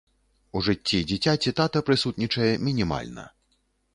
[0.59, 3.29] У жыцці дзіцяці тата прысутнічае мінімальна.